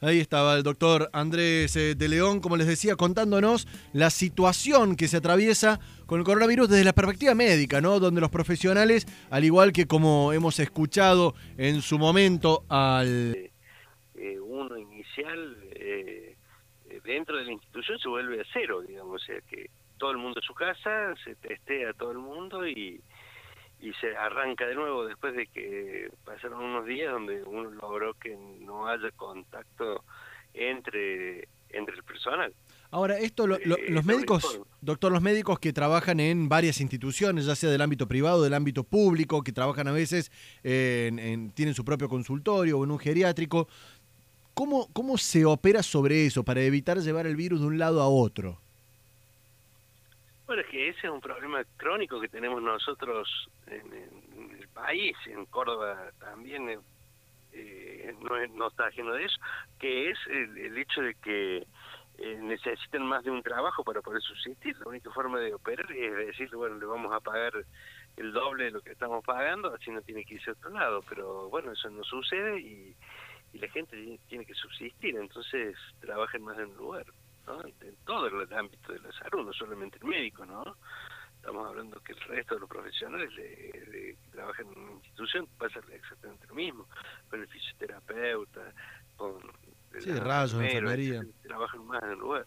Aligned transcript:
Ahí 0.00 0.20
estaba 0.20 0.56
el 0.56 0.62
doctor 0.62 1.10
Andrés 1.12 1.74
eh, 1.74 1.94
de 1.96 2.08
León, 2.08 2.40
como 2.40 2.56
les 2.56 2.68
decía, 2.68 2.94
contándonos 2.94 3.66
la 3.92 4.10
situación 4.10 4.94
que 4.94 5.08
se 5.08 5.16
atraviesa 5.16 5.80
con 6.06 6.20
el 6.20 6.24
coronavirus 6.24 6.68
desde 6.68 6.84
la 6.84 6.92
perspectiva 6.92 7.34
médica, 7.34 7.80
¿no? 7.80 7.98
Donde 7.98 8.20
los 8.20 8.30
profesionales, 8.30 9.06
al 9.30 9.44
igual 9.44 9.72
que 9.72 9.86
como 9.86 10.32
hemos 10.32 10.60
escuchado 10.60 11.34
en 11.56 11.82
su 11.82 11.98
momento 11.98 12.64
al... 12.68 13.34
Eh, 14.14 14.38
uno 14.40 14.78
inicial 14.78 15.56
eh, 15.72 16.36
dentro 17.04 17.36
de 17.36 17.44
la 17.44 17.52
institución 17.52 17.98
se 17.98 18.08
vuelve 18.08 18.40
a 18.40 18.44
cero, 18.52 18.82
digamos, 18.82 19.22
o 19.22 19.24
sea 19.24 19.40
que 19.42 19.70
todo 19.98 20.12
el 20.12 20.18
mundo 20.18 20.38
en 20.40 20.46
su 20.46 20.54
casa, 20.54 21.14
se 21.24 21.34
testea 21.34 21.90
a 21.90 21.92
todo 21.92 22.12
el 22.12 22.18
mundo 22.18 22.66
y 22.66 23.00
y 23.80 23.92
se 23.94 24.16
arranca 24.16 24.66
de 24.66 24.74
nuevo 24.74 25.06
después 25.06 25.34
de 25.34 25.46
que 25.46 26.10
pasaron 26.24 26.62
unos 26.62 26.86
días 26.86 27.12
donde 27.12 27.42
uno 27.44 27.70
logró 27.70 28.14
que 28.14 28.36
no 28.60 28.88
haya 28.88 29.10
contacto 29.12 30.04
entre 30.54 31.48
entre 31.70 31.96
el 31.96 32.02
personal. 32.02 32.52
Ahora, 32.90 33.18
esto 33.18 33.44
eh, 33.56 33.60
los 33.90 34.04
médicos, 34.04 34.60
doctor, 34.80 35.12
los 35.12 35.20
médicos 35.20 35.58
que 35.58 35.72
trabajan 35.72 36.20
en 36.20 36.48
varias 36.48 36.80
instituciones, 36.80 37.44
ya 37.44 37.54
sea 37.54 37.70
del 37.70 37.82
ámbito 37.82 38.08
privado, 38.08 38.42
del 38.42 38.54
ámbito 38.54 38.84
público, 38.84 39.42
que 39.42 39.52
trabajan 39.52 39.88
a 39.88 39.92
veces, 39.92 40.32
en, 40.62 41.50
tienen 41.50 41.74
su 41.74 41.84
propio 41.84 42.08
consultorio 42.08 42.78
o 42.78 42.84
en 42.84 42.90
un 42.90 42.98
geriátrico, 42.98 43.68
¿cómo, 44.54 44.88
¿cómo 44.94 45.18
se 45.18 45.44
opera 45.44 45.82
sobre 45.82 46.24
eso 46.24 46.42
para 46.44 46.62
evitar 46.62 46.98
llevar 46.98 47.26
el 47.26 47.36
virus 47.36 47.60
de 47.60 47.66
un 47.66 47.78
lado 47.78 48.00
a 48.00 48.08
otro? 48.08 48.58
Bueno, 50.48 50.62
es 50.62 50.68
que 50.68 50.88
ese 50.88 51.08
es 51.08 51.12
un 51.12 51.20
problema 51.20 51.62
crónico 51.76 52.18
que 52.18 52.28
tenemos 52.30 52.62
nosotros 52.62 53.28
en, 53.66 53.92
el 54.58 54.66
país, 54.68 55.14
en 55.26 55.44
Córdoba 55.44 56.10
también, 56.18 56.70
eh, 56.70 56.78
eh, 57.52 58.14
no, 58.54 58.66
está 58.66 58.86
ajeno 58.86 59.12
de 59.12 59.26
eso, 59.26 59.36
que 59.78 60.08
es 60.08 60.18
el, 60.26 60.78
hecho 60.78 61.02
de 61.02 61.14
que 61.16 61.66
eh, 62.16 62.38
necesitan 62.40 63.04
más 63.04 63.24
de 63.24 63.30
un 63.30 63.42
trabajo 63.42 63.84
para 63.84 64.00
poder 64.00 64.22
subsistir. 64.22 64.74
La 64.78 64.88
única 64.88 65.10
forma 65.10 65.38
de 65.38 65.52
operar 65.52 65.92
es 65.92 66.28
decir, 66.28 66.48
bueno, 66.56 66.78
le 66.78 66.86
vamos 66.86 67.12
a 67.12 67.20
pagar 67.20 67.52
el 68.16 68.32
doble 68.32 68.64
de 68.64 68.70
lo 68.70 68.80
que 68.80 68.92
estamos 68.92 69.22
pagando, 69.26 69.74
así 69.74 69.90
no 69.90 70.00
tiene 70.00 70.24
que 70.24 70.36
irse 70.36 70.48
a 70.48 70.54
otro 70.54 70.70
lado. 70.70 71.04
Pero 71.10 71.50
bueno, 71.50 71.72
eso 71.72 71.90
no 71.90 72.02
sucede 72.04 72.58
y, 72.58 72.96
la 73.52 73.68
gente 73.68 74.18
tiene 74.28 74.46
que 74.46 74.54
subsistir, 74.54 75.16
entonces 75.16 75.76
trabajan 76.00 76.42
más 76.42 76.56
en 76.58 76.70
un 76.70 76.76
lugar 76.76 77.04
en 77.80 77.96
todo 78.04 78.26
el 78.26 78.52
ámbito 78.52 78.92
de 78.92 79.00
la 79.00 79.12
salud, 79.12 79.46
no 79.46 79.52
solamente 79.52 79.98
el 79.98 80.04
médico, 80.04 80.44
¿no? 80.44 80.76
Estamos 81.36 81.68
hablando 81.68 82.00
que 82.00 82.12
el 82.12 82.20
resto 82.20 82.54
de 82.54 82.60
los 82.60 82.68
profesionales 82.68 83.30
que 83.34 84.16
trabajan 84.32 84.66
en 84.66 84.78
una 84.78 84.92
institución 84.92 85.48
pasa 85.56 85.80
exactamente 85.92 86.46
lo 86.48 86.54
mismo, 86.54 86.86
con 87.30 87.40
el 87.40 87.48
fisioterapeuta, 87.48 88.72
con 89.16 89.40
el 89.92 90.02
sí, 90.02 90.12
rayos, 90.12 90.54
enfermería. 90.54 91.22
Trabajan 91.42 91.86
más 91.86 92.02
en 92.02 92.10
el 92.10 92.18
lugar. 92.18 92.46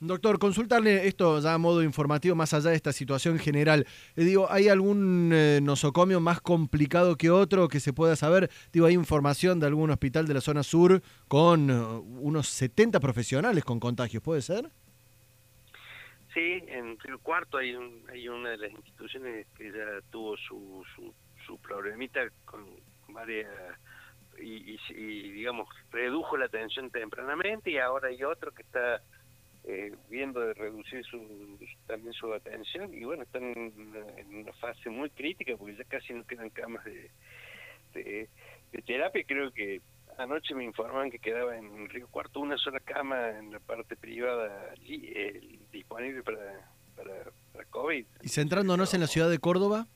Doctor, 0.00 0.38
consultarle 0.38 1.08
esto 1.08 1.40
ya 1.40 1.54
a 1.54 1.58
modo 1.58 1.82
informativo, 1.82 2.36
más 2.36 2.54
allá 2.54 2.70
de 2.70 2.76
esta 2.76 2.92
situación 2.92 3.36
general. 3.38 3.84
Le 4.14 4.24
digo, 4.24 4.46
¿hay 4.48 4.68
algún 4.68 5.32
eh, 5.34 5.58
nosocomio 5.60 6.20
más 6.20 6.40
complicado 6.40 7.16
que 7.16 7.30
otro 7.30 7.66
que 7.66 7.80
se 7.80 7.92
pueda 7.92 8.14
saber? 8.14 8.48
Digo, 8.72 8.86
hay 8.86 8.94
información 8.94 9.58
de 9.58 9.66
algún 9.66 9.90
hospital 9.90 10.28
de 10.28 10.34
la 10.34 10.40
zona 10.40 10.62
sur 10.62 11.02
con 11.26 11.68
uh, 11.68 11.98
unos 12.20 12.46
70 12.48 13.00
profesionales 13.00 13.64
con 13.64 13.80
contagios, 13.80 14.22
¿puede 14.22 14.40
ser? 14.40 14.70
Sí, 16.32 16.62
en 16.68 16.96
Río 17.00 17.18
Cuarto 17.18 17.58
hay, 17.58 17.76
hay 18.12 18.28
una 18.28 18.50
de 18.50 18.58
las 18.58 18.70
instituciones 18.70 19.48
que 19.56 19.72
ya 19.72 20.00
tuvo 20.12 20.36
su, 20.36 20.84
su, 20.94 21.12
su 21.44 21.58
problemita 21.58 22.20
con 22.44 22.64
varias 23.08 23.50
y, 24.40 24.78
y, 24.90 25.32
digamos 25.32 25.68
redujo 25.90 26.36
la 26.36 26.44
atención 26.44 26.90
tempranamente 26.90 27.72
y 27.72 27.78
ahora 27.78 28.08
hay 28.08 28.22
otro 28.22 28.52
que 28.52 28.62
está 28.62 29.02
eh, 29.70 29.92
viendo 30.08 30.40
de 30.40 30.54
reducir 30.54 31.04
su, 31.04 31.58
también 31.86 32.14
su 32.14 32.32
atención 32.32 32.94
y 32.94 33.04
bueno, 33.04 33.24
están 33.24 33.42
en 33.44 34.34
una, 34.34 34.52
fase 34.54 34.88
muy 34.88 35.10
crítica 35.10 35.58
porque 35.58 35.76
ya 35.76 35.84
casi 35.84 36.14
no 36.14 36.26
quedan 36.26 36.48
camas 36.48 36.82
de, 36.86 37.10
de, 37.92 38.28
terapia. 38.86 39.24
Creo 39.26 39.52
que 39.52 39.82
anoche 40.16 40.54
me 40.54 40.64
informaban 40.64 41.10
que 41.10 41.18
quedaba 41.18 41.54
en 41.54 41.86
Río 41.90 42.08
Cuarto 42.08 42.40
una 42.40 42.56
sola 42.56 42.80
cama 42.80 43.28
en 43.38 43.52
la 43.52 43.60
parte 43.60 43.94
privada 43.94 44.72
eh, 44.86 45.58
disponible 45.70 46.22
para, 46.22 46.66
para, 46.96 47.64
COVID. 47.66 48.06
¿Y 48.22 48.28
centrándonos 48.30 48.94
en 48.94 49.02
la 49.02 49.06
ciudad 49.06 49.28
de 49.28 49.38
Córdoba? 49.38 49.86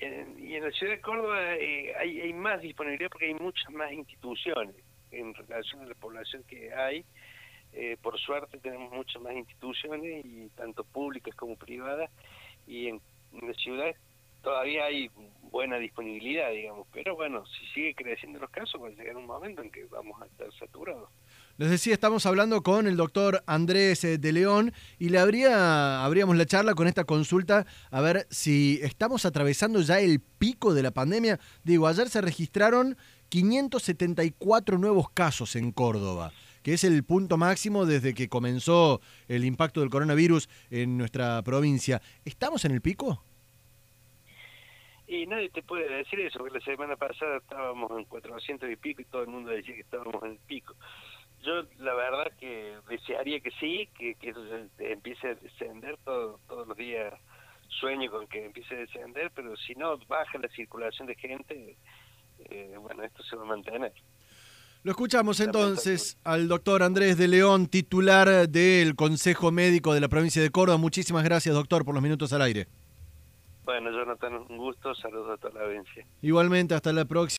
Y 0.00 0.54
en, 0.54 0.64
la 0.64 0.72
ciudad 0.72 0.94
de 0.94 1.00
Córdoba 1.00 1.54
eh, 1.54 1.94
hay, 1.96 2.22
hay 2.22 2.32
más 2.32 2.60
disponibilidad 2.60 3.08
porque 3.08 3.26
hay 3.26 3.34
muchas 3.34 3.70
más 3.70 3.92
instituciones 3.92 4.74
en 5.12 5.32
relación 5.32 5.82
a 5.82 5.86
la 5.86 5.94
población 5.94 6.42
que 6.42 6.74
hay. 6.74 7.04
Eh, 7.72 7.96
por 8.02 8.18
suerte 8.18 8.58
tenemos 8.58 8.92
muchas 8.92 9.20
más 9.22 9.34
instituciones, 9.34 10.24
y 10.24 10.48
tanto 10.56 10.84
públicas 10.84 11.34
como 11.34 11.56
privadas, 11.56 12.10
y 12.66 12.88
en, 12.88 13.00
la 13.40 13.52
ciudad 13.54 13.94
todavía 14.42 14.86
hay 14.86 15.10
buena 15.42 15.76
disponibilidad, 15.76 16.50
digamos, 16.50 16.86
pero 16.92 17.14
bueno, 17.14 17.44
si 17.46 17.66
sigue 17.74 17.94
creciendo 17.94 18.38
los 18.38 18.50
casos, 18.50 18.82
va 18.82 18.88
a 18.88 18.90
llegar 18.90 19.16
un 19.16 19.26
momento 19.26 19.62
en 19.62 19.70
que 19.70 19.84
vamos 19.84 20.20
a 20.22 20.26
estar 20.26 20.50
saturados. 20.54 21.10
Les 21.58 21.70
decía, 21.70 21.92
estamos 21.92 22.24
hablando 22.24 22.62
con 22.62 22.86
el 22.86 22.96
doctor 22.96 23.42
Andrés 23.44 24.04
eh, 24.04 24.16
de 24.16 24.30
León 24.30 24.72
y 25.00 25.08
le 25.08 25.18
habría, 25.18 26.04
abríamos 26.04 26.36
la 26.36 26.46
charla 26.46 26.76
con 26.76 26.86
esta 26.86 27.02
consulta 27.02 27.66
a 27.90 28.00
ver 28.00 28.28
si 28.30 28.78
estamos 28.80 29.24
atravesando 29.24 29.80
ya 29.80 29.98
el 29.98 30.20
pico 30.20 30.72
de 30.72 30.84
la 30.84 30.92
pandemia. 30.92 31.40
Digo, 31.64 31.88
ayer 31.88 32.08
se 32.10 32.20
registraron 32.20 32.96
574 33.28 34.78
nuevos 34.78 35.10
casos 35.10 35.56
en 35.56 35.72
Córdoba 35.72 36.32
que 36.62 36.74
es 36.74 36.84
el 36.84 37.02
punto 37.02 37.36
máximo 37.38 37.86
desde 37.86 38.14
que 38.14 38.28
comenzó 38.28 39.00
el 39.26 39.44
impacto 39.44 39.80
del 39.80 39.90
coronavirus 39.90 40.48
en 40.70 40.96
nuestra 40.96 41.42
provincia. 41.42 42.00
¿Estamos 42.24 42.64
en 42.66 42.72
el 42.72 42.82
pico? 42.82 43.24
Y 45.08 45.26
nadie 45.26 45.48
te 45.48 45.62
puede 45.62 45.88
decir 45.88 46.20
eso, 46.20 46.38
porque 46.38 46.58
la 46.58 46.64
semana 46.64 46.94
pasada 46.96 47.38
estábamos 47.38 47.90
en 47.98 48.04
400 48.04 48.70
y 48.70 48.76
pico 48.76 49.00
y 49.00 49.06
todo 49.06 49.22
el 49.22 49.28
mundo 49.28 49.50
decía 49.50 49.74
que 49.74 49.80
estábamos 49.80 50.22
en 50.22 50.32
el 50.32 50.38
pico. 50.46 50.74
Yo 51.42 51.62
la 51.78 51.94
verdad 51.94 52.32
que 52.38 52.76
desearía 52.88 53.40
que 53.40 53.50
sí, 53.52 53.88
que, 53.96 54.14
que 54.16 54.30
eso 54.30 54.40
empiece 54.78 55.28
a 55.28 55.34
descender 55.34 55.96
todo, 56.04 56.40
todos 56.48 56.68
los 56.68 56.76
días. 56.76 57.14
Sueño 57.68 58.10
con 58.10 58.26
que 58.26 58.46
empiece 58.46 58.74
a 58.74 58.78
descender, 58.78 59.30
pero 59.34 59.54
si 59.56 59.74
no 59.74 59.98
baja 60.08 60.38
la 60.38 60.48
circulación 60.48 61.06
de 61.06 61.14
gente, 61.14 61.76
eh, 62.50 62.74
bueno, 62.80 63.04
esto 63.04 63.22
se 63.22 63.36
va 63.36 63.42
a 63.42 63.46
mantener. 63.46 63.92
Lo 64.84 64.92
escuchamos 64.92 65.40
entonces 65.40 66.18
al 66.24 66.48
doctor 66.48 66.82
Andrés 66.82 67.18
de 67.18 67.28
León, 67.28 67.66
titular 67.66 68.48
del 68.48 68.94
Consejo 68.94 69.50
Médico 69.50 69.92
de 69.92 70.00
la 70.00 70.08
provincia 70.08 70.40
de 70.40 70.50
Córdoba. 70.50 70.78
Muchísimas 70.78 71.24
gracias, 71.24 71.54
doctor, 71.54 71.84
por 71.84 71.94
los 71.94 72.02
minutos 72.02 72.32
al 72.32 72.42
aire. 72.42 72.68
Bueno, 73.64 73.90
Jonathan, 73.90 74.34
un 74.48 74.56
gusto. 74.56 74.94
Saludos 74.94 75.32
a 75.32 75.36
toda 75.36 75.60
la 75.60 75.66
audiencia. 75.66 76.06
Igualmente, 76.22 76.74
hasta 76.74 76.90
la 76.90 77.04
próxima. 77.04 77.26